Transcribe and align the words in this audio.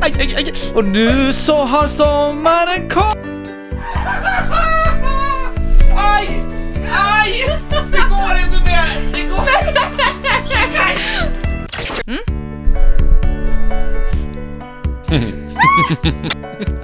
Aj, 0.00 0.12
aj, 0.18 0.34
aj. 0.36 0.54
Och 0.74 0.84
nu 0.84 1.32
så 1.32 1.64
har 1.64 1.86
sommaren 1.86 2.90
kommit. 2.90 3.50
Aj! 5.96 6.28
Aj! 6.92 7.58
Det 7.70 8.02
går 8.10 8.36
inte 8.44 8.64
mer! 8.64 9.12
Det 9.12 9.22
går 9.22 9.48
inte! 9.68 9.80
Mm. 12.06 12.18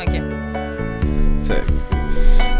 Okej. 0.00 0.22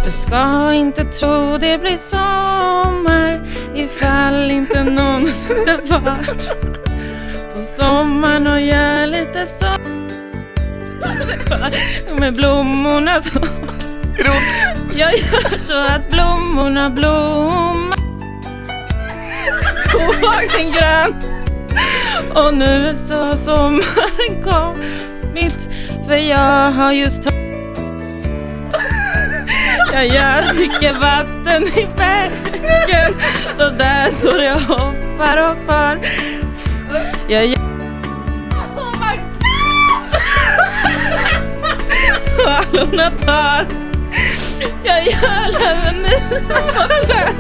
Du 0.05 0.11
ska 0.11 0.73
inte 0.73 1.05
tro 1.05 1.59
det 1.59 1.79
blir 1.79 1.97
sommar 1.97 3.41
ifall 3.75 4.51
inte 4.51 4.85
någon 4.85 5.27
sitter 5.27 5.87
kvar 5.87 6.19
på 7.55 7.63
sommaren 7.63 8.47
och 8.47 8.61
gör 8.61 9.07
lite 9.07 9.47
sommar 9.47 9.72
Med 12.19 12.35
blommorna 12.35 13.23
så. 13.23 13.39
Är? 14.19 14.63
Jag 14.95 15.13
gör 15.13 15.59
så 15.59 15.79
att 15.79 16.11
blommorna 16.11 16.91
blommar. 16.91 17.99
Fågeln 19.93 20.73
grön. 20.73 21.15
Och 22.35 22.55
nu 22.55 22.97
så 23.09 23.37
sommaren 23.37 24.43
kommit. 24.45 25.59
För 26.07 26.17
jag 26.17 26.73
har 26.73 26.93
just 26.93 27.29
jag 29.93 30.07
gör 30.07 30.53
mycket 30.55 30.99
vatten 30.99 31.63
i 31.63 31.89
bäcken 31.97 33.15
Så 33.57 33.71
där 33.71 34.11
så 34.11 34.43
jag 34.43 34.59
hoppar 34.61 35.51
och 35.51 35.57
far 35.67 35.99
Jag 37.29 37.47
gör 37.47 37.62
Jonathan! 42.93 43.67
Jag 44.85 44.99
är 44.99 45.03
jävlar 45.03 45.85
vad 45.85 45.95
nu! 45.95 47.27